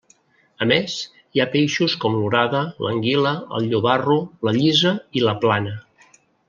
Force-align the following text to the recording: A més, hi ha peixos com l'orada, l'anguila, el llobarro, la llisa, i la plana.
A 0.65 0.67
més, 0.69 0.95
hi 1.37 1.43
ha 1.43 1.47
peixos 1.57 1.97
com 2.05 2.17
l'orada, 2.21 2.63
l'anguila, 2.87 3.37
el 3.59 3.71
llobarro, 3.75 4.19
la 4.49 4.59
llisa, 4.61 4.99
i 5.21 5.29
la 5.29 5.41
plana. 5.45 5.81